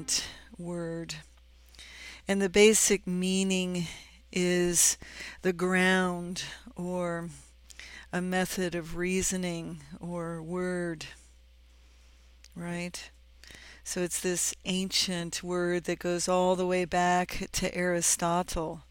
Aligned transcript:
ancient 0.00 0.24
word, 0.56 1.14
and 2.26 2.40
the 2.40 2.48
basic 2.48 3.06
meaning 3.06 3.86
is 4.32 4.96
the 5.42 5.52
ground 5.52 6.42
or 6.74 7.28
a 8.10 8.22
method 8.22 8.74
of 8.74 8.96
reasoning 8.96 9.82
or 10.00 10.40
word, 10.40 11.04
right? 12.56 13.10
So 13.84 14.00
it's 14.00 14.20
this 14.20 14.54
ancient 14.64 15.42
word 15.42 15.84
that 15.84 15.98
goes 15.98 16.28
all 16.28 16.56
the 16.56 16.66
way 16.66 16.86
back 16.86 17.48
to 17.52 17.74
Aristotle. 17.74 18.84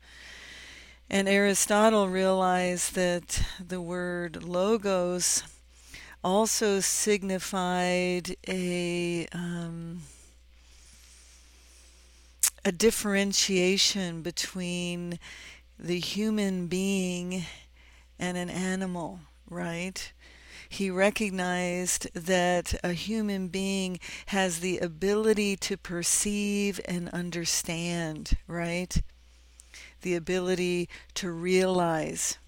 And 1.10 1.27
Aristotle 1.27 2.07
realized 2.07 2.94
that 2.94 3.41
the 3.60 3.82
word 3.82 4.44
logos 4.44 5.41
also 6.23 6.82
signified 6.82 8.35
a 8.48 9.27
um, 9.32 10.02
a 12.66 12.72
differentiation 12.72 14.22
between 14.22 15.20
the 15.77 15.99
human 15.99 16.68
being 16.68 17.45
and 18.18 18.38
an 18.38 18.49
animal, 18.49 19.22
right? 19.49 20.12
He 20.68 20.90
recognized 20.90 22.13
that 22.13 22.73
a 22.84 22.94
human 22.94 23.48
being 23.48 23.99
has 24.27 24.60
the 24.60 24.80
ability 24.80 25.55
to 25.57 25.77
perceive 25.77 26.82
and 26.85 27.10
understand, 27.10 28.34
right? 28.48 29.02
The 30.02 30.15
ability 30.15 30.90
to 31.15 31.32
realize. 31.32 32.38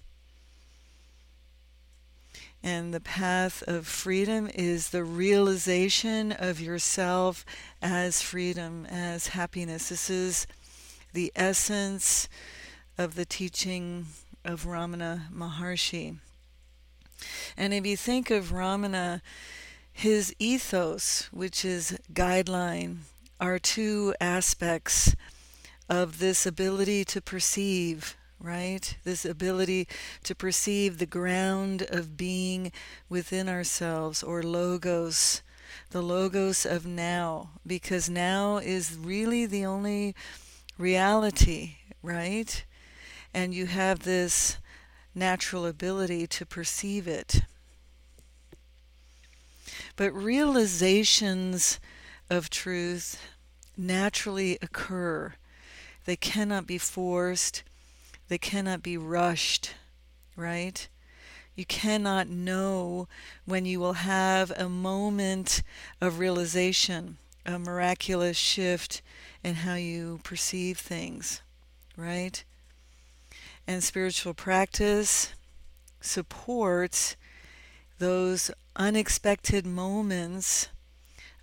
And 2.64 2.94
the 2.94 3.00
path 3.00 3.64
of 3.68 3.88
freedom 3.88 4.50
is 4.54 4.90
the 4.90 5.04
realization 5.04 6.32
of 6.32 6.62
yourself 6.62 7.44
as 7.82 8.22
freedom, 8.22 8.86
as 8.86 9.28
happiness. 9.28 9.90
This 9.90 10.10
is 10.10 10.46
the 11.14 11.32
essence 11.36 12.30
of 12.98 13.16
the 13.16 13.26
teaching 13.26 14.06
of 14.46 14.66
Ramana 14.66 15.32
Maharshi. 15.32 16.18
And 17.58 17.74
if 17.74 17.86
you 17.86 17.98
think 17.98 18.30
of 18.30 18.52
Ramana, 18.52 19.22
his 19.92 20.34
ethos, 20.40 21.30
which 21.32 21.66
is 21.66 21.98
guideline, 22.14 22.98
are 23.40 23.60
two 23.60 24.14
aspects 24.22 25.16
of 25.90 26.20
this 26.20 26.46
ability 26.46 27.04
to 27.06 27.22
perceive 27.22 28.16
right? 28.42 28.98
This 29.04 29.24
ability 29.24 29.88
to 30.24 30.36
perceive 30.36 30.98
the 30.98 31.06
ground 31.06 31.86
of 31.90 32.18
being 32.18 32.72
within 33.08 33.48
ourselves 33.48 34.24
or 34.24 34.42
logos, 34.42 35.42
the 35.92 36.02
logos 36.02 36.66
of 36.66 36.86
now, 36.86 37.52
because 37.66 38.10
now 38.10 38.58
is 38.58 38.98
really 39.00 39.46
the 39.46 39.66
only 39.66 40.16
reality, 40.78 41.76
right? 42.02 42.66
And 43.34 43.54
you 43.54 43.68
have 43.68 44.00
this 44.00 44.58
natural 45.14 45.66
ability 45.66 46.26
to 46.26 46.46
perceive 46.46 47.08
it. 47.08 47.42
But 49.96 50.14
realizations 50.14 51.80
of 52.30 52.50
truth 52.50 53.22
naturally 53.78 54.58
occur. 54.62 55.34
They 56.06 56.16
cannot 56.16 56.66
be 56.66 56.78
forced 56.78 57.64
they 58.32 58.38
cannot 58.38 58.82
be 58.82 58.96
rushed, 58.96 59.74
right? 60.38 60.88
You 61.54 61.66
cannot 61.66 62.30
know 62.30 63.10
when 63.44 63.66
you 63.66 63.78
will 63.82 64.08
have 64.08 64.54
a 64.56 64.70
moment 64.70 65.62
of 66.00 66.18
realization, 66.18 67.18
a 67.46 67.60
miraculous 67.60 68.38
shift 68.38 69.02
in 69.44 69.56
how 69.56 69.74
you 69.74 70.22
perceive 70.24 70.78
things, 70.78 71.42
right? 71.98 72.42
And 73.68 73.84
spiritual 73.84 74.34
practice 74.34 75.34
supports 76.00 77.18
those 78.00 78.50
unexpected 78.78 79.66
moments 79.66 80.70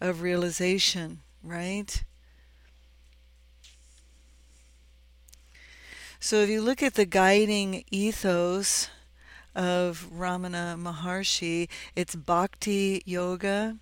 of 0.00 0.22
realization, 0.22 1.20
right? 1.42 2.02
So 6.20 6.42
if 6.42 6.48
you 6.48 6.62
look 6.62 6.82
at 6.82 6.94
the 6.94 7.06
guiding 7.06 7.84
ethos 7.92 8.88
of 9.54 10.08
Ramana 10.12 10.76
Maharshi, 10.76 11.68
it's 11.94 12.16
Bhakti 12.16 13.02
Yoga 13.06 13.76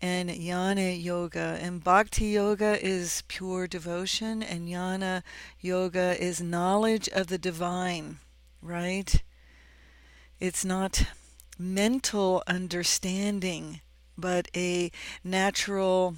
and 0.00 0.30
Jnana 0.30 1.02
Yoga. 1.02 1.58
And 1.60 1.84
Bhakti 1.84 2.28
Yoga 2.28 2.82
is 2.82 3.24
pure 3.28 3.66
devotion, 3.66 4.42
and 4.42 4.66
Jnana 4.66 5.22
Yoga 5.60 6.16
is 6.18 6.40
knowledge 6.40 7.10
of 7.10 7.26
the 7.26 7.38
divine, 7.38 8.16
right? 8.62 9.22
It's 10.40 10.64
not 10.64 11.04
mental 11.58 12.42
understanding, 12.46 13.82
but 14.16 14.48
a 14.56 14.90
natural 15.22 16.16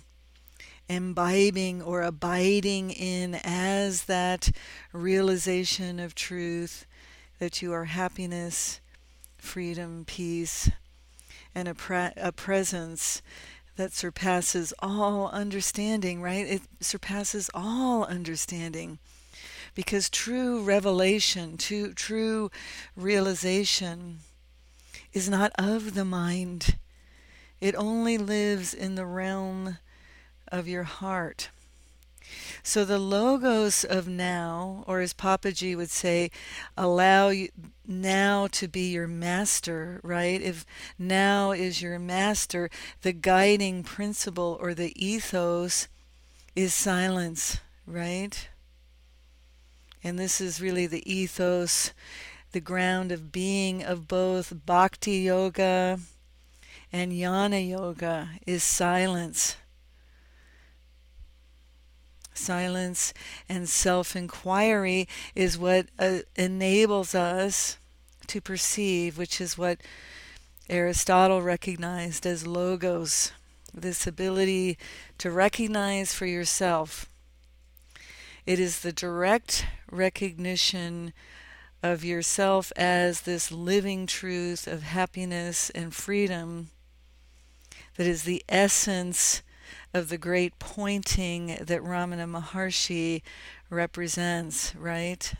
imbibing 0.89 1.83
or 1.83 2.03
abiding 2.03 2.91
in 2.91 3.37
as 3.43 4.05
that 4.05 4.51
realization 4.93 5.99
of 5.99 6.15
truth 6.15 6.87
that 7.39 7.63
you 7.63 7.73
are 7.73 7.87
happiness, 7.87 8.81
freedom, 9.39 10.05
peace, 10.07 10.71
and 11.55 11.69
a, 11.69 11.75
pre- 11.75 12.13
a 12.17 12.33
presence 12.33 13.23
that 13.77 13.93
surpasses 13.93 14.73
all 14.79 15.29
understanding, 15.29 16.23
right? 16.23 16.47
It 16.47 16.63
surpasses 16.81 17.51
all 17.55 18.05
understanding. 18.05 18.99
Because 19.75 20.09
true 20.09 20.63
revelation, 20.63 21.57
true, 21.57 21.93
true 21.93 22.51
realization 22.97 24.21
is 25.13 25.29
not 25.29 25.51
of 25.59 25.95
the 25.95 26.05
mind. 26.05 26.77
It 27.61 27.75
only 27.75 28.17
lives 28.17 28.73
in 28.73 28.95
the 28.95 29.07
realm 29.07 29.79
of 30.55 30.69
your 30.69 30.85
heart. 30.85 31.51
So 32.63 32.85
the 32.85 32.99
logos 32.99 33.85
of 33.85 34.09
now, 34.09 34.85
or 34.87 35.01
as 35.01 35.13
Papaji 35.13 35.77
would 35.77 35.91
say, 35.91 36.31
allow 36.77 37.33
now 37.87 38.47
to 38.53 38.69
be 38.69 38.91
your 38.93 39.09
master, 39.09 40.01
right? 40.03 40.41
If 40.41 40.65
now 40.99 41.51
is 41.51 41.83
your 41.83 41.99
master, 41.99 42.71
the 43.03 43.13
guiding 43.13 43.83
principle 43.83 44.57
or 44.61 44.75
the 44.75 44.93
ethos 44.97 45.89
is 46.57 46.73
silence, 46.73 47.59
right? 47.87 48.49
And 50.03 50.19
this 50.19 50.41
is 50.41 50.61
really 50.61 50.87
the 50.87 51.03
ethos, 51.13 51.93
the 52.53 52.61
ground 52.61 53.11
of 53.11 53.33
being 53.33 53.83
of 53.83 54.07
both 54.07 54.53
bhakti 54.65 55.19
yoga 55.19 55.99
and 56.93 57.11
jnana 57.11 57.69
yoga 57.69 58.31
is 58.47 58.63
silence 58.63 59.57
silence 62.35 63.15
and 63.49 63.69
self 63.69 64.15
inquiry 64.15 65.09
is 65.35 65.59
what 65.59 65.87
uh, 65.99 66.19
enables 66.37 67.15
us 67.15 67.79
to 68.27 68.41
perceive, 68.41 69.19
which 69.19 69.41
is 69.41 69.59
what 69.59 69.79
Aristotle 70.69 71.43
recognized 71.43 72.27
as 72.27 72.47
logos 72.47 73.33
this 73.75 74.07
ability 74.07 74.79
to 75.19 75.31
recognize 75.31 76.15
for 76.15 76.27
yourself. 76.27 77.07
It 78.47 78.61
is 78.61 78.81
the 78.81 78.93
direct 78.93 79.67
recognition 79.91 81.13
of 81.83 82.05
yourself 82.05 82.73
as 82.77 83.23
this 83.23 83.51
living 83.51 84.07
truth 84.07 84.67
of 84.67 84.83
happiness 84.83 85.71
and 85.71 85.95
freedom 85.95 86.71
that 87.97 88.07
is 88.07 88.23
the 88.23 88.43
essence 88.49 89.43
of 89.93 90.09
the 90.09 90.19
great 90.19 90.59
pointing 90.59 91.47
that 91.61 91.83
Ramana 91.83 92.29
Maharshi 92.29 93.23
represents, 93.71 94.75
right? 94.77 95.35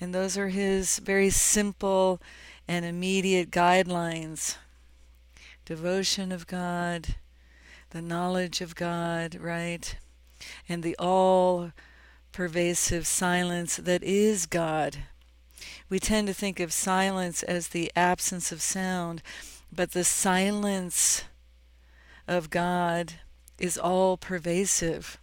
And 0.00 0.14
those 0.14 0.36
are 0.36 0.48
his 0.48 0.98
very 0.98 1.30
simple 1.30 2.20
and 2.68 2.84
immediate 2.84 3.50
guidelines 3.50 4.56
devotion 5.64 6.30
of 6.30 6.46
God, 6.46 7.16
the 7.90 8.00
knowledge 8.00 8.60
of 8.60 8.76
God, 8.76 9.34
right? 9.34 9.96
And 10.68 10.82
the 10.82 10.96
all 10.96 11.72
pervasive 12.30 13.06
silence 13.06 13.76
that 13.76 14.02
is 14.04 14.46
God. 14.46 14.98
We 15.88 15.98
tend 15.98 16.28
to 16.28 16.34
think 16.34 16.60
of 16.60 16.72
silence 16.72 17.42
as 17.42 17.68
the 17.68 17.90
absence 17.96 18.52
of 18.52 18.62
sound, 18.62 19.22
but 19.72 19.90
the 19.90 20.04
silence 20.04 21.24
of 22.28 22.50
God 22.50 23.14
is 23.58 23.78
all 23.78 24.16
pervasive. 24.16 25.18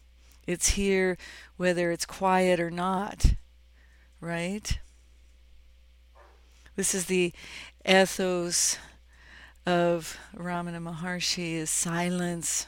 It's 0.46 0.70
here 0.70 1.18
whether 1.58 1.92
it's 1.92 2.06
quiet 2.06 2.60
or 2.60 2.72
not, 2.72 3.36
right? 4.20 4.80
This 6.76 6.96
is 6.96 7.06
the 7.06 7.32
ethos 7.86 8.78
of 9.66 10.18
Ramana 10.36 10.82
Maharshi 10.82 11.54
is 11.54 11.70
silence. 11.70 12.68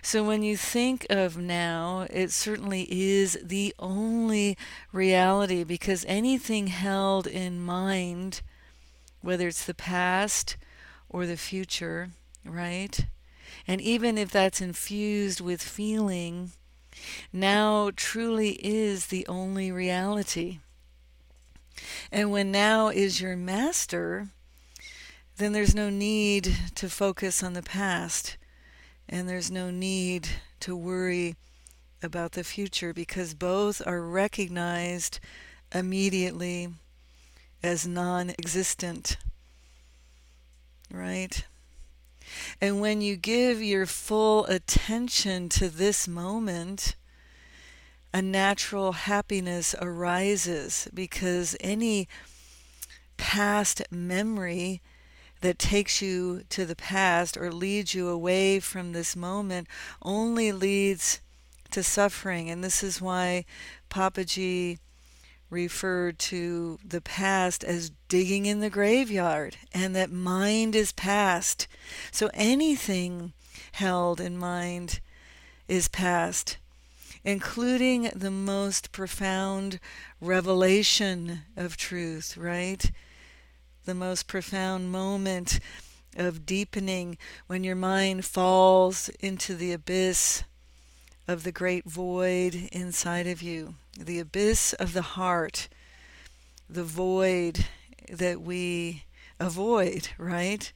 So 0.00 0.24
when 0.24 0.42
you 0.42 0.56
think 0.56 1.06
of 1.10 1.36
now, 1.36 2.06
it 2.08 2.30
certainly 2.30 2.86
is 2.90 3.38
the 3.42 3.74
only 3.78 4.56
reality 4.92 5.64
because 5.64 6.04
anything 6.08 6.68
held 6.68 7.26
in 7.26 7.60
mind, 7.60 8.40
whether 9.20 9.48
it's 9.48 9.64
the 9.64 9.74
past 9.74 10.56
or 11.08 11.26
the 11.26 11.36
future, 11.36 12.10
right? 12.44 13.06
And 13.66 13.80
even 13.80 14.18
if 14.18 14.30
that's 14.30 14.60
infused 14.60 15.40
with 15.40 15.62
feeling, 15.62 16.52
now 17.32 17.90
truly 17.94 18.52
is 18.64 19.06
the 19.06 19.26
only 19.26 19.70
reality. 19.72 20.58
And 22.10 22.30
when 22.30 22.50
now 22.50 22.88
is 22.88 23.20
your 23.20 23.36
master, 23.36 24.28
then 25.36 25.52
there's 25.52 25.74
no 25.74 25.90
need 25.90 26.54
to 26.74 26.88
focus 26.88 27.42
on 27.42 27.52
the 27.52 27.62
past 27.62 28.36
and 29.08 29.28
there's 29.28 29.50
no 29.50 29.70
need 29.70 30.28
to 30.60 30.76
worry 30.76 31.36
about 32.02 32.32
the 32.32 32.44
future 32.44 32.92
because 32.92 33.34
both 33.34 33.80
are 33.86 34.02
recognized 34.02 35.18
immediately 35.72 36.68
as 37.62 37.86
non 37.86 38.30
existent. 38.30 39.16
Right? 40.90 41.44
And 42.60 42.80
when 42.80 43.00
you 43.00 43.16
give 43.16 43.62
your 43.62 43.86
full 43.86 44.44
attention 44.46 45.48
to 45.50 45.68
this 45.68 46.06
moment, 46.06 46.94
a 48.12 48.22
natural 48.22 48.92
happiness 48.92 49.74
arises 49.80 50.88
because 50.92 51.56
any 51.60 52.08
past 53.16 53.82
memory 53.90 54.80
that 55.40 55.58
takes 55.58 56.02
you 56.02 56.42
to 56.48 56.64
the 56.64 56.76
past 56.76 57.36
or 57.36 57.52
leads 57.52 57.94
you 57.94 58.08
away 58.08 58.60
from 58.60 58.92
this 58.92 59.14
moment 59.14 59.68
only 60.02 60.52
leads 60.52 61.20
to 61.70 61.82
suffering. 61.82 62.50
And 62.50 62.64
this 62.64 62.82
is 62.82 63.00
why 63.00 63.44
Papaji 63.90 64.78
referred 65.50 66.18
to 66.18 66.78
the 66.86 67.00
past 67.00 67.64
as 67.64 67.92
digging 68.08 68.46
in 68.46 68.60
the 68.60 68.70
graveyard 68.70 69.56
and 69.72 69.94
that 69.96 70.10
mind 70.10 70.74
is 70.74 70.92
past. 70.92 71.66
So 72.10 72.30
anything 72.34 73.32
held 73.72 74.20
in 74.20 74.36
mind 74.36 75.00
is 75.66 75.88
past, 75.88 76.58
including 77.24 78.10
the 78.14 78.30
most 78.30 78.92
profound 78.92 79.80
revelation 80.20 81.42
of 81.56 81.76
truth, 81.76 82.36
right? 82.36 82.90
the 83.88 83.94
most 83.94 84.26
profound 84.26 84.92
moment 84.92 85.58
of 86.14 86.44
deepening 86.44 87.16
when 87.46 87.64
your 87.64 87.74
mind 87.74 88.22
falls 88.22 89.08
into 89.20 89.54
the 89.54 89.72
abyss 89.72 90.44
of 91.28 91.44
the 91.44 91.52
great 91.52 91.84
void 91.84 92.68
inside 92.72 93.26
of 93.26 93.42
you, 93.42 93.74
the 93.98 94.18
abyss 94.18 94.72
of 94.72 94.94
the 94.94 95.02
heart, 95.02 95.68
the 96.70 96.82
void 96.82 97.66
that 98.10 98.40
we 98.40 99.04
avoid, 99.38 100.08
right? 100.16 100.72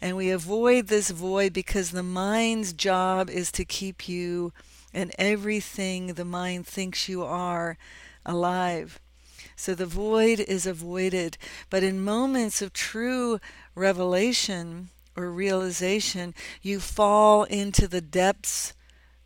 And 0.00 0.16
we 0.16 0.30
avoid 0.30 0.86
this 0.86 1.10
void 1.10 1.52
because 1.52 1.90
the 1.90 2.04
mind's 2.04 2.72
job 2.72 3.28
is 3.28 3.50
to 3.52 3.64
keep 3.64 4.08
you 4.08 4.52
and 4.94 5.12
everything 5.18 6.14
the 6.14 6.24
mind 6.24 6.66
thinks 6.66 7.08
you 7.08 7.24
are 7.24 7.76
alive. 8.24 9.00
So 9.56 9.74
the 9.74 9.86
void 9.86 10.38
is 10.38 10.64
avoided. 10.64 11.38
But 11.70 11.82
in 11.82 12.04
moments 12.04 12.62
of 12.62 12.72
true 12.72 13.40
revelation 13.74 14.90
or 15.16 15.30
realization, 15.30 16.34
you 16.62 16.78
fall 16.78 17.44
into 17.44 17.88
the 17.88 18.00
depths 18.00 18.74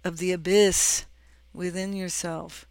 of 0.07 0.19
the 0.19 0.31
abyss 0.31 1.05
within 1.53 1.93
yourself. 1.93 2.65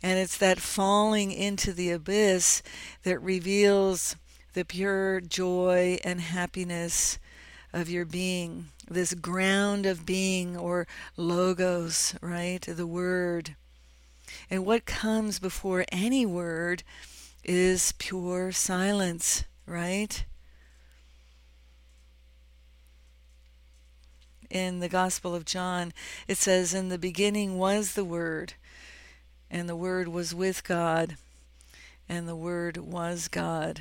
And 0.00 0.16
it's 0.16 0.38
that 0.38 0.60
falling 0.60 1.32
into 1.32 1.72
the 1.72 1.90
abyss 1.90 2.62
that 3.02 3.20
reveals 3.20 4.14
the 4.54 4.64
pure 4.64 5.20
joy 5.20 5.98
and 6.04 6.20
happiness 6.20 7.18
of 7.72 7.90
your 7.90 8.04
being, 8.04 8.66
this 8.88 9.12
ground 9.12 9.86
of 9.86 10.06
being 10.06 10.56
or 10.56 10.86
logos, 11.16 12.14
right? 12.20 12.62
The 12.62 12.86
word. 12.86 13.56
And 14.48 14.64
what 14.64 14.86
comes 14.86 15.40
before 15.40 15.84
any 15.90 16.24
word 16.24 16.84
is 17.42 17.92
pure 17.98 18.52
silence, 18.52 19.42
right? 19.66 20.24
In 24.52 24.80
the 24.80 24.88
Gospel 24.90 25.34
of 25.34 25.46
John, 25.46 25.94
it 26.28 26.36
says, 26.36 26.74
In 26.74 26.90
the 26.90 26.98
beginning 26.98 27.56
was 27.56 27.94
the 27.94 28.04
Word, 28.04 28.52
and 29.50 29.66
the 29.66 29.74
Word 29.74 30.08
was 30.08 30.34
with 30.34 30.62
God, 30.62 31.16
and 32.06 32.28
the 32.28 32.36
Word 32.36 32.76
was 32.76 33.28
God. 33.28 33.80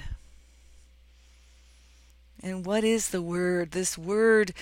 And 2.41 2.65
what 2.65 2.85
is 2.85 3.09
the 3.09 3.21
Word? 3.21 3.71
This 3.71 3.97
Word 3.97 4.53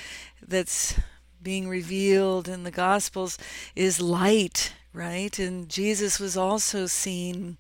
that's 0.41 1.00
being 1.44 1.69
revealed 1.69 2.47
in 2.47 2.63
the 2.63 2.71
Gospels 2.71 3.38
is 3.75 4.01
light, 4.01 4.73
right? 4.91 5.38
And 5.38 5.69
Jesus 5.69 6.19
was 6.19 6.35
also 6.35 6.88
seen 6.88 7.57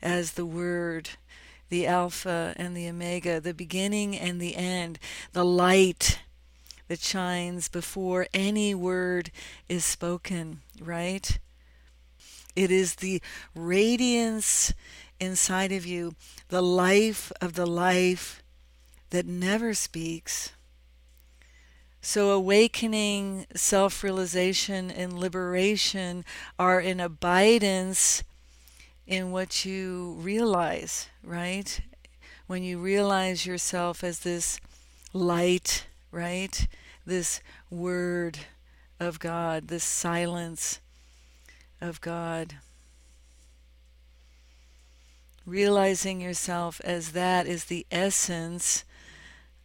as 0.00 0.32
the 0.32 0.46
Word, 0.46 1.10
the 1.68 1.86
Alpha 1.86 2.54
and 2.56 2.74
the 2.74 2.88
Omega, 2.88 3.40
the 3.40 3.52
beginning 3.52 4.16
and 4.16 4.40
the 4.40 4.56
end, 4.56 4.98
the 5.34 5.44
light 5.44 6.20
that 6.90 7.00
shines 7.00 7.68
before 7.68 8.26
any 8.34 8.74
word 8.74 9.30
is 9.70 9.86
spoken, 9.86 10.60
right? 10.82 11.38
It 12.54 12.70
is 12.70 12.96
the 12.96 13.22
radiance 13.54 14.74
inside 15.18 15.70
of 15.72 15.86
you, 15.86 16.14
the 16.48 16.62
life 16.62 17.30
of 17.40 17.54
the 17.54 17.66
life 17.66 18.42
that 19.08 19.24
never 19.24 19.72
speaks 19.72 20.50
so, 22.02 22.30
awakening, 22.30 23.46
self 23.54 24.02
realization, 24.02 24.90
and 24.90 25.18
liberation 25.18 26.24
are 26.58 26.80
in 26.80 26.98
abidance 26.98 28.22
in 29.06 29.32
what 29.32 29.66
you 29.66 30.16
realize, 30.18 31.08
right? 31.22 31.80
When 32.46 32.62
you 32.62 32.78
realize 32.78 33.44
yourself 33.44 34.02
as 34.02 34.20
this 34.20 34.60
light, 35.12 35.86
right? 36.10 36.66
This 37.06 37.40
word 37.70 38.38
of 38.98 39.18
God, 39.18 39.68
this 39.68 39.84
silence 39.84 40.80
of 41.80 42.00
God. 42.00 42.56
Realizing 45.46 46.20
yourself 46.20 46.80
as 46.84 47.12
that 47.12 47.46
is 47.46 47.64
the 47.64 47.86
essence 47.90 48.84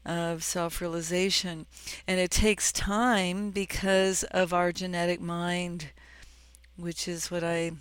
of 0.06 0.44
self 0.44 0.80
realization. 0.80 1.65
And 2.08 2.20
it 2.20 2.32
takes 2.32 2.72
time 2.72 3.51
because 3.51 4.24
of 4.25 4.54
our 4.54 4.72
genetic 4.72 5.20
mind, 5.20 5.89
which 6.77 7.08
is 7.08 7.32
what 7.32 7.44
I 7.44 7.72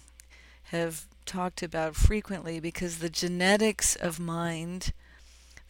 have 0.65 1.07
talked 1.27 1.63
about 1.63 1.95
frequently, 1.95 2.61
because 2.61 2.99
the 2.99 3.11
genetics 3.11 3.95
of 3.97 4.19
mind, 4.19 4.93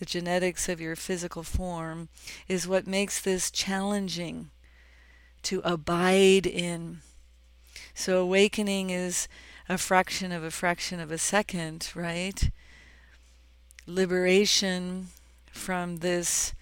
the 0.05 0.11
genetics 0.11 0.69
of 0.69 0.83
your 0.83 0.95
physical 0.95 1.43
form, 1.43 2.11
is 2.47 2.69
what 2.69 2.87
makes 2.87 3.23
this 3.23 3.51
challenging 3.51 4.51
to 5.43 5.63
abide 5.65 6.47
in. 6.47 6.99
So, 7.95 8.21
awakening 8.21 8.91
is 8.91 9.29
a 9.67 9.79
fraction 9.79 10.31
of 10.31 10.45
a 10.45 10.51
fraction 10.51 11.01
of 11.01 11.11
a 11.11 11.17
second, 11.17 11.91
right? 11.95 12.51
Liberation 13.87 15.07
from 15.51 15.99
this 15.99 16.53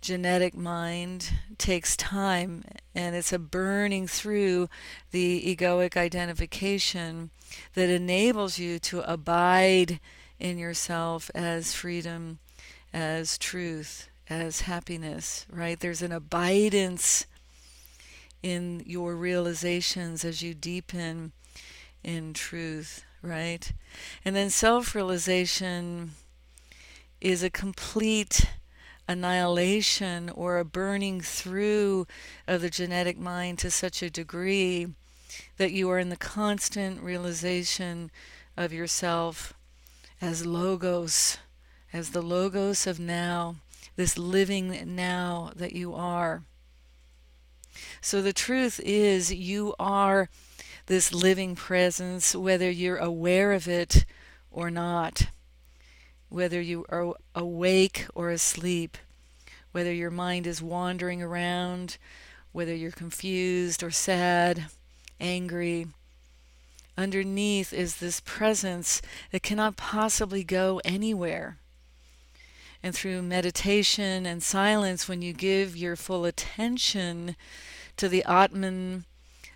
genetic 0.00 0.54
mind 0.54 1.32
takes 1.58 1.96
time 1.96 2.62
and 2.94 3.16
it's 3.16 3.32
a 3.32 3.40
burning 3.40 4.06
through 4.06 4.68
the 5.10 5.56
egoic 5.56 5.96
identification 5.96 7.30
that 7.74 7.88
enables 7.88 8.60
you 8.60 8.78
to 8.78 9.00
abide 9.10 9.98
in 10.42 10.58
yourself 10.58 11.30
as 11.36 11.72
freedom, 11.72 12.40
as 12.92 13.38
truth, 13.38 14.08
as 14.28 14.62
happiness, 14.62 15.46
right? 15.50 15.78
There's 15.78 16.02
an 16.02 16.12
abidance 16.12 17.26
in 18.42 18.82
your 18.86 19.14
realizations 19.14 20.24
as 20.24 20.42
you 20.42 20.54
deepen 20.54 21.32
in 22.02 22.34
truth, 22.34 23.04
right? 23.22 23.72
And 24.24 24.34
then 24.34 24.50
self 24.50 24.94
realization 24.94 26.12
is 27.20 27.42
a 27.42 27.50
complete 27.50 28.46
annihilation 29.08 30.30
or 30.30 30.58
a 30.58 30.64
burning 30.64 31.20
through 31.20 32.06
of 32.46 32.60
the 32.60 32.70
genetic 32.70 33.18
mind 33.18 33.58
to 33.58 33.70
such 33.70 34.02
a 34.02 34.10
degree 34.10 34.88
that 35.56 35.72
you 35.72 35.90
are 35.90 35.98
in 35.98 36.08
the 36.08 36.16
constant 36.16 37.00
realization 37.00 38.10
of 38.56 38.72
yourself 38.72 39.54
as 40.20 40.46
logos, 40.46 41.38
as 41.92 42.10
the 42.10 42.22
Logos 42.22 42.86
of 42.86 42.98
now, 42.98 43.56
this 43.96 44.16
living 44.16 44.94
now 44.96 45.52
that 45.54 45.72
you 45.72 45.94
are. 45.94 46.42
So 48.00 48.22
the 48.22 48.32
truth 48.32 48.80
is, 48.84 49.32
you 49.32 49.74
are 49.78 50.28
this 50.86 51.12
living 51.12 51.54
presence, 51.54 52.34
whether 52.34 52.70
you're 52.70 52.96
aware 52.96 53.52
of 53.52 53.68
it 53.68 54.04
or 54.50 54.70
not, 54.70 55.28
whether 56.28 56.60
you 56.60 56.84
are 56.88 57.14
awake 57.34 58.06
or 58.14 58.30
asleep, 58.30 58.96
whether 59.72 59.92
your 59.92 60.10
mind 60.10 60.46
is 60.46 60.62
wandering 60.62 61.22
around, 61.22 61.98
whether 62.52 62.74
you're 62.74 62.90
confused 62.90 63.82
or 63.82 63.90
sad, 63.90 64.66
angry. 65.20 65.86
Underneath 66.96 67.72
is 67.72 67.96
this 67.96 68.20
presence 68.20 69.00
that 69.30 69.42
cannot 69.42 69.76
possibly 69.76 70.44
go 70.44 70.80
anywhere. 70.84 71.58
And 72.82 72.94
through 72.94 73.22
meditation 73.22 74.26
and 74.26 74.42
silence, 74.42 75.08
when 75.08 75.22
you 75.22 75.32
give 75.32 75.76
your 75.76 75.94
full 75.94 76.24
attention 76.24 77.36
to 77.96 78.08
the 78.08 78.24
Atman 78.24 79.04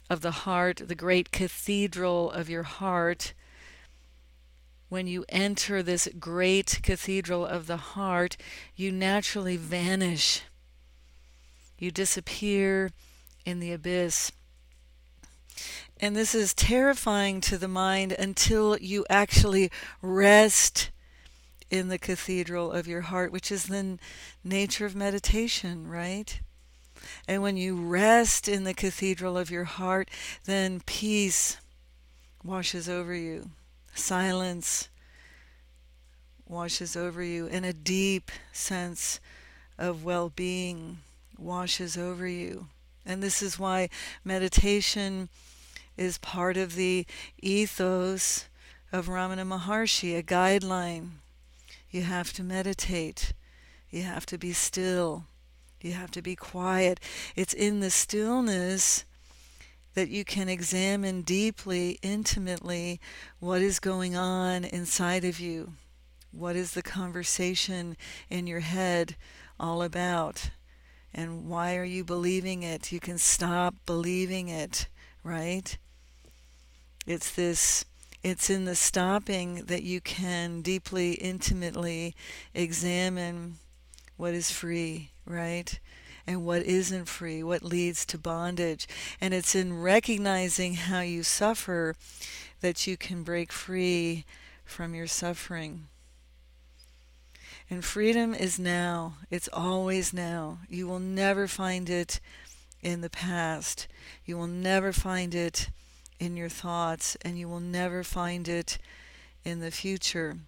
of 0.09 0.21
the 0.21 0.31
heart, 0.31 0.83
the 0.87 0.95
great 0.95 1.33
cathedral 1.33 2.31
of 2.31 2.49
your 2.49 2.63
heart, 2.63 3.33
when 4.89 5.09
you 5.09 5.25
enter 5.29 5.83
this 5.83 6.09
great 6.21 6.79
cathedral 6.83 7.45
of 7.45 7.67
the 7.67 7.77
heart, 7.77 8.37
you 8.77 8.93
naturally 8.93 9.57
vanish. 9.57 10.43
You 11.79 11.91
disappear 11.91 12.93
in 13.45 13.59
the 13.59 13.73
abyss. 13.73 14.31
And 15.99 16.15
this 16.15 16.35
is 16.35 16.55
terrifying 16.55 17.41
to 17.43 17.59
the 17.59 17.69
mind 17.69 18.13
until 18.13 18.77
you 18.79 19.05
actually 19.11 19.71
rest 20.01 20.91
in 21.71 21.89
the 21.89 21.99
cathedral 21.99 22.73
of 22.73 22.87
your 22.87 23.03
heart, 23.03 23.33
which 23.33 23.51
is 23.51 23.67
the 23.67 23.99
nature 24.45 24.87
of 24.87 24.95
meditation, 24.95 25.89
right? 25.89 26.41
And 27.29 27.43
when 27.43 27.57
you 27.57 27.77
rest 27.77 28.49
in 28.49 28.65
the 28.65 28.75
cathedral 28.75 29.37
of 29.37 29.51
your 29.51 29.65
heart, 29.65 30.09
then 30.45 30.81
peace 30.87 31.59
washes 32.45 32.89
over 32.89 33.15
you, 33.15 33.51
silence 33.95 34.89
washes 36.49 36.97
over 36.97 37.23
you, 37.23 37.49
and 37.49 37.65
a 37.65 37.73
deep 37.73 38.31
sense 38.53 39.21
of 39.79 40.05
well 40.05 40.31
being 40.35 40.99
washes 41.39 41.97
over 41.97 42.27
you. 42.27 42.69
And 43.05 43.23
this 43.23 43.43
is 43.43 43.59
why 43.59 43.89
meditation 44.25 45.29
is 45.97 46.19
part 46.19 46.57
of 46.57 46.75
the 46.75 47.07
ethos 47.41 48.47
of 48.93 49.07
Ramana 49.09 49.47
Maharshi, 49.47 50.17
a 50.17 50.23
guideline. 50.23 51.11
You 51.91 52.03
have 52.03 52.33
to 52.35 52.43
meditate. 52.43 53.33
You 53.91 54.03
have 54.03 54.27
to 54.27 54.39
be 54.39 54.53
still. 54.53 55.25
You 55.81 55.93
have 55.93 56.11
to 56.13 56.23
be 56.23 56.37
quiet. 56.37 57.01
It's 57.35 57.55
in 57.55 57.81
the 57.81 57.91
stillness 57.91 59.05
that 59.95 60.09
you 60.11 60.25
can 60.25 60.49
examine 60.49 61.23
deeply, 61.23 61.99
intimately, 62.03 63.01
what 63.39 63.63
is 63.63 63.79
going 63.79 64.15
on 64.15 64.65
inside 64.65 65.25
of 65.25 65.41
you. 65.41 65.73
What 66.33 66.55
is 66.55 66.73
the 66.73 66.83
conversation 66.83 67.97
in 68.29 68.47
your 68.47 68.61
head 68.61 69.17
all 69.59 69.83
about? 69.83 70.51
And 71.15 71.49
why 71.49 71.77
are 71.77 71.85
you 71.85 72.05
believing 72.05 72.63
it? 72.63 72.93
You 72.93 73.01
can 73.01 73.17
stop 73.17 73.75
believing 73.87 74.49
it, 74.49 74.87
right? 75.25 75.79
It's 77.07 77.31
this 77.31 77.87
it's 78.27 78.51
in 78.51 78.65
the 78.65 78.75
stopping 78.75 79.67
that 79.67 79.85
you 79.85 80.01
can 80.01 80.61
deeply 80.61 81.13
intimately 81.13 82.13
examine 82.55 83.55
what 84.17 84.35
is 84.35 84.51
free, 84.51 85.11
right? 85.25 85.79
And 86.27 86.45
what 86.45 86.65
isn't 86.65 87.05
free, 87.05 87.45
what 87.45 87.63
leads 87.63 88.05
to 88.07 88.19
bondage. 88.19 88.89
And 89.21 89.33
it's 89.33 89.55
in 89.55 89.81
recognizing 89.81 90.75
how 90.75 91.03
you 91.03 91.23
suffer 91.23 91.95
that 92.63 92.85
you 92.85 92.97
can 92.97 93.23
break 93.23 93.53
free 93.53 94.25
from 94.65 94.93
your 94.93 95.07
suffering. 95.07 95.87
And 97.71 97.85
freedom 97.85 98.35
is 98.35 98.59
now. 98.59 99.19
It's 99.31 99.49
always 99.53 100.13
now. 100.13 100.59
You 100.69 100.89
will 100.89 100.99
never 100.99 101.47
find 101.47 101.89
it 101.89 102.19
in 102.83 103.03
the 103.03 103.11
past. 103.11 103.87
You 104.25 104.37
will 104.37 104.49
never 104.49 104.93
find 104.93 105.33
it 105.33 105.69
in 106.19 106.37
your 106.37 106.49
thoughts, 106.49 107.17
and 107.23 107.39
you 107.39 107.49
will 107.49 107.61
never 107.61 108.03
find 108.03 108.49
it 108.49 108.79
in 109.45 109.61
the 109.61 109.71
future. 109.71 110.39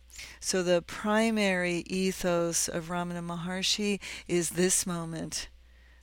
So, 0.41 0.63
the 0.63 0.83
primary 0.83 1.85
ethos 1.87 2.69
of 2.69 2.89
Ramana 2.89 3.25
Maharshi 3.25 4.01
is 4.27 4.51
this 4.51 4.87
moment, 4.87 5.49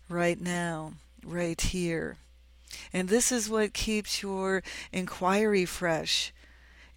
right 0.08 0.40
now, 0.40 0.94
right 1.26 1.60
here. 1.60 2.18
And 2.94 3.10
this 3.10 3.32
is 3.32 3.50
what 3.50 3.74
keeps 3.74 4.22
your 4.22 4.64
inquiry 4.92 5.66
fresh 5.66 6.32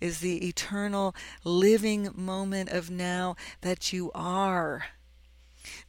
is 0.00 0.20
the 0.20 0.46
eternal 0.46 1.14
living 1.44 2.10
moment 2.14 2.70
of 2.70 2.90
now 2.90 3.34
that 3.62 3.92
you 3.92 4.10
are. 4.14 4.87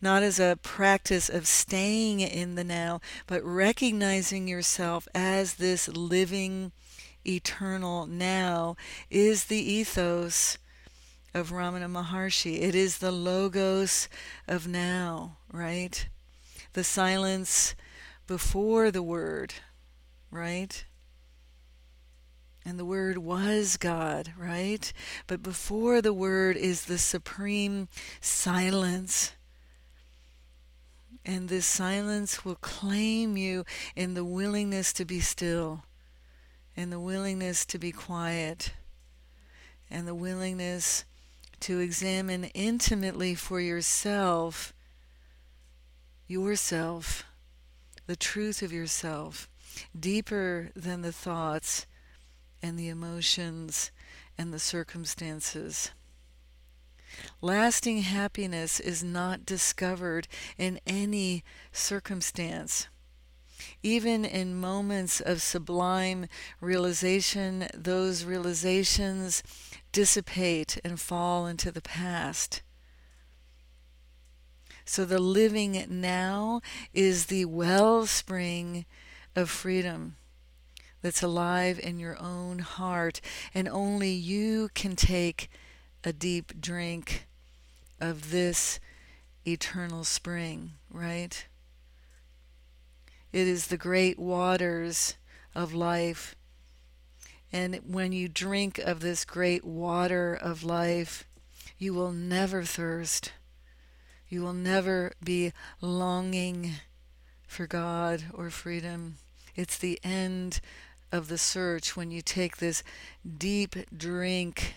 Not 0.02 0.24
as 0.24 0.40
a 0.40 0.58
practice 0.62 1.30
of 1.30 1.48
staying 1.48 2.22
in 2.22 2.56
the 2.56 2.64
now, 2.64 3.02
but 3.28 3.44
recognizing 3.44 4.48
yourself 4.48 5.08
as 5.14 5.56
this 5.56 5.88
living, 5.90 6.72
eternal 7.26 8.06
now 8.06 8.78
is 9.10 9.46
the 9.46 9.58
ethos 9.58 10.58
of 11.34 11.52
Ramana 11.52 11.92
Maharshi. 11.92 12.62
It 12.62 12.76
is 12.76 13.00
the 13.00 13.12
logos 13.12 14.08
of 14.48 14.68
now, 14.68 15.38
right? 15.52 16.08
The 16.74 16.84
silence 16.84 17.76
before 18.26 18.92
the 18.92 19.04
word, 19.04 19.54
right? 20.32 20.86
And 22.66 22.78
the 22.78 22.86
Word 22.86 23.18
was 23.18 23.78
God, 23.78 24.34
right? 24.38 24.94
But 25.26 25.42
before 25.42 26.02
the 26.04 26.14
Word 26.14 26.56
is 26.56 26.86
the 26.86 27.00
supreme 27.00 27.88
silence. 28.22 29.32
And 31.30 31.48
this 31.48 31.68
silence 31.68 32.44
will 32.44 32.56
claim 32.56 33.38
you 33.38 33.64
in 33.96 34.16
the 34.16 34.26
willingness 34.26 34.92
to 34.94 35.06
be 35.06 35.20
still, 35.20 35.84
in 36.76 36.90
the 36.90 37.00
willingness 37.00 37.68
to 37.68 37.78
be 37.78 37.92
quiet, 37.92 38.74
and 39.92 40.08
the 40.08 40.16
willingness 40.16 41.06
to 41.60 41.78
examine 41.78 42.46
intimately 42.56 43.36
for 43.36 43.60
yourself, 43.60 44.74
yourself, 46.28 47.24
the 48.08 48.16
truth 48.16 48.64
of 48.64 48.74
yourself, 48.74 49.48
deeper 49.98 50.72
than 50.76 51.04
the 51.04 51.14
thoughts 51.14 51.86
and 52.60 52.80
the 52.80 52.88
emotions 52.88 53.92
and 54.36 54.52
the 54.52 54.58
circumstances. 54.58 55.92
Lasting 57.42 58.04
happiness 58.04 58.80
is 58.80 59.04
not 59.04 59.46
discovered 59.46 60.28
in 60.58 60.80
any 60.86 61.44
circumstance. 61.72 62.88
Even 63.84 64.26
in 64.26 64.60
moments 64.60 65.20
of 65.20 65.42
sublime 65.42 66.28
realization, 66.62 67.68
those 67.74 68.24
realizations 68.24 69.44
dissipate 69.92 70.78
and 70.84 71.00
fall 71.00 71.46
into 71.46 71.72
the 71.72 71.82
past. 71.82 72.62
So 74.86 75.06
the 75.06 75.20
living 75.20 75.86
now 75.90 76.62
is 76.94 77.28
the 77.28 77.46
wellspring 77.46 78.86
of 79.36 79.50
freedom 79.50 80.16
that's 81.02 81.24
alive 81.24 81.80
in 81.82 82.00
your 82.00 82.18
own 82.20 82.60
heart, 82.60 83.22
and 83.54 83.70
only 83.70 84.12
you 84.12 84.70
can 84.74 84.96
take 84.96 85.50
a 86.04 86.14
deep 86.14 86.60
drink 86.60 87.28
of 88.00 88.32
this 88.32 88.80
eternal 89.46 90.04
spring, 90.04 90.72
right? 90.90 91.46
It 93.32 93.48
is 93.48 93.68
the 93.68 93.78
great 93.78 94.18
waters 94.18 95.16
of 95.54 95.74
life. 95.74 96.36
And 97.52 97.80
when 97.86 98.12
you 98.12 98.28
drink 98.28 98.78
of 98.78 99.00
this 99.00 99.26
great 99.26 99.66
water 99.66 100.34
of 100.34 100.64
life, 100.64 101.28
you 101.78 101.94
will 101.94 102.12
never 102.12 102.64
thirst. 102.64 103.34
You 104.28 104.42
will 104.42 104.54
never 104.54 105.14
be 105.24 105.54
longing 105.82 106.74
for 107.48 107.66
God 107.66 108.26
or 108.34 108.50
freedom. 108.50 109.16
It's 109.56 109.78
the 109.78 110.00
end 110.04 110.62
of 111.12 111.28
the 111.28 111.38
search 111.38 111.98
when 111.98 112.12
you 112.12 112.22
take 112.22 112.58
this 112.58 112.84
deep 113.38 113.76
drink 113.96 114.76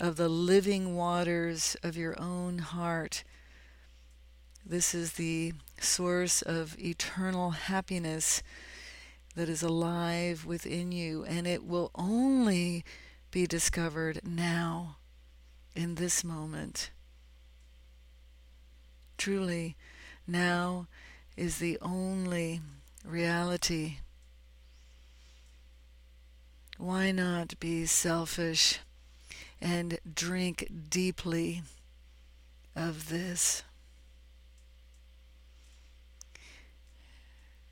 of 0.00 0.16
the 0.16 0.28
living 0.28 0.96
waters 0.96 1.76
of 1.82 1.96
your 1.96 2.20
own 2.20 2.58
heart. 2.58 3.24
This 4.64 4.94
is 4.94 5.12
the 5.12 5.52
source 5.78 6.42
of 6.42 6.78
eternal 6.78 7.50
happiness 7.50 8.42
that 9.36 9.48
is 9.48 9.62
alive 9.62 10.44
within 10.46 10.92
you, 10.92 11.24
and 11.24 11.46
it 11.46 11.64
will 11.64 11.90
only 11.94 12.84
be 13.30 13.46
discovered 13.46 14.20
now, 14.24 14.96
in 15.74 15.96
this 15.96 16.22
moment, 16.22 16.90
truly, 19.18 19.76
now 20.26 20.86
is 21.36 21.58
the 21.58 21.76
only 21.82 22.60
reality. 23.04 23.98
Why 26.78 27.10
not 27.10 27.58
be 27.58 27.86
selfish 27.86 28.78
and 29.60 29.98
drink 30.14 30.70
deeply 30.88 31.62
of 32.76 33.08
this? 33.08 33.62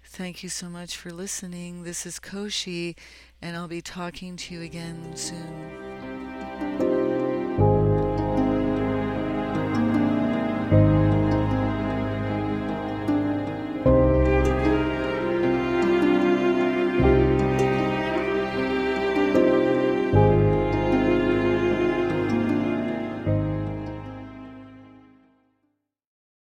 Thank 0.04 0.42
you 0.42 0.50
so 0.50 0.68
much 0.68 0.96
for 0.96 1.10
listening. 1.10 1.84
This 1.84 2.04
is 2.04 2.20
Koshi, 2.20 2.96
and 3.40 3.56
I'll 3.56 3.66
be 3.66 3.80
talking 3.80 4.36
to 4.36 4.54
you 4.54 4.60
again 4.60 5.16
soon. 5.16 6.91